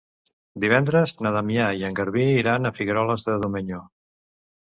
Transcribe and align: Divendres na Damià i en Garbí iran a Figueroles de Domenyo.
Divendres 0.61 1.11
na 1.25 1.31
Damià 1.35 1.67
i 1.81 1.85
en 1.89 1.97
Garbí 1.99 2.25
iran 2.43 2.65
a 2.69 2.73
Figueroles 2.79 3.27
de 3.27 3.35
Domenyo. 3.45 3.83